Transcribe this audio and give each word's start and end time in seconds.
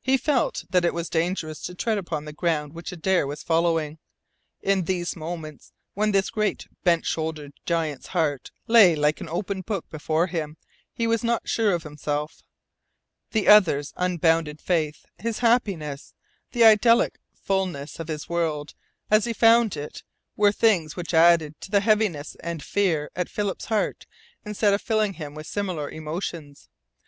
He 0.00 0.16
felt 0.16 0.62
that 0.70 0.84
it 0.84 0.94
was 0.94 1.08
dangerous 1.08 1.60
to 1.62 1.74
tread 1.74 1.98
upon 1.98 2.26
the 2.26 2.32
ground 2.32 2.72
which 2.74 2.92
Adare 2.92 3.26
was 3.26 3.42
following. 3.42 3.98
In 4.62 4.84
these 4.84 5.16
moments, 5.16 5.72
when 5.94 6.12
this 6.12 6.30
great 6.30 6.68
bent 6.84 7.04
shouldered 7.04 7.54
giant's 7.66 8.06
heart 8.14 8.52
lay 8.68 8.94
like 8.94 9.20
an 9.20 9.28
open 9.28 9.62
book 9.62 9.90
before 9.90 10.28
him, 10.28 10.58
he 10.92 11.08
was 11.08 11.24
not 11.24 11.48
sure 11.48 11.72
of 11.72 11.82
himself. 11.82 12.40
The 13.32 13.48
other's 13.48 13.92
unbounded 13.96 14.60
faith, 14.60 15.06
his 15.18 15.40
happiness, 15.40 16.14
the 16.52 16.62
idyllic 16.62 17.18
fulness 17.34 17.98
of 17.98 18.06
his 18.06 18.28
world 18.28 18.74
as 19.10 19.24
he 19.24 19.32
found 19.32 19.76
it, 19.76 20.04
were 20.36 20.52
things 20.52 20.94
which 20.94 21.12
added 21.12 21.60
to 21.62 21.72
the 21.72 21.80
heaviness 21.80 22.36
and 22.38 22.62
fear 22.62 23.10
at 23.16 23.28
Philip's 23.28 23.64
heart 23.64 24.06
instead 24.44 24.72
of 24.72 24.80
filling 24.82 25.14
him 25.14 25.34
with 25.34 25.48
similar 25.48 25.90
emotions. 25.90 26.68